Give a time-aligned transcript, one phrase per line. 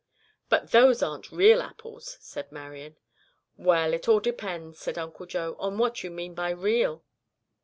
[0.49, 2.97] "But those aren't real apples," said Marian.
[3.55, 7.05] "Well, it all depends," said Uncle Joe, "on what you mean by real."